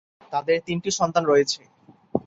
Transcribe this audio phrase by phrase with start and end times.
[0.33, 1.61] তাঁদের তিনটি সন্তান রয়েছে।